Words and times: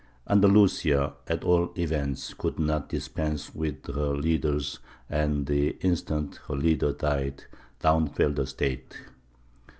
Andalusia, 0.27 1.13
at 1.27 1.43
all 1.43 1.71
events, 1.77 2.33
could 2.33 2.57
not 2.57 2.89
dispense 2.89 3.53
with 3.53 3.85
her 3.85 4.15
leaders; 4.17 4.79
and 5.07 5.45
the 5.45 5.77
instant 5.85 6.39
her 6.47 6.55
leader 6.55 6.91
died, 6.91 7.43
down 7.81 8.07
fell 8.07 8.31
the 8.31 8.47
State. 8.47 8.97